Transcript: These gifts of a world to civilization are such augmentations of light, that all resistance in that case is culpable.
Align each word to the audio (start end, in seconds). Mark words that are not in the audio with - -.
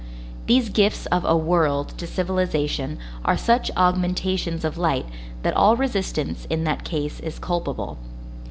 These 0.47 0.69
gifts 0.69 1.05
of 1.05 1.23
a 1.25 1.37
world 1.37 1.89
to 1.99 2.07
civilization 2.07 2.97
are 3.23 3.37
such 3.37 3.69
augmentations 3.77 4.65
of 4.65 4.75
light, 4.79 5.05
that 5.43 5.55
all 5.55 5.75
resistance 5.77 6.47
in 6.49 6.63
that 6.63 6.83
case 6.83 7.19
is 7.19 7.37
culpable. 7.37 7.99